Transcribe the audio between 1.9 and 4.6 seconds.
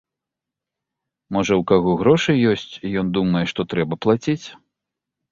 грошы ёсць, і ён думае, што трэба плаціць.